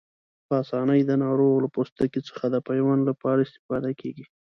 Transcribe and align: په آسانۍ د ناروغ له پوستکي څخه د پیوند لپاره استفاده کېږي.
په 0.47 0.53
آسانۍ 0.61 1.01
د 1.05 1.11
ناروغ 1.23 1.53
له 1.63 1.67
پوستکي 1.75 2.21
څخه 2.29 2.45
د 2.49 2.55
پیوند 2.67 3.01
لپاره 3.09 3.39
استفاده 3.47 3.91
کېږي. 4.01 4.25